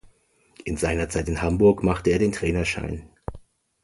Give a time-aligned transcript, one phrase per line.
[0.65, 3.07] In seiner Zeit in Hamburg machte er den Trainerschein.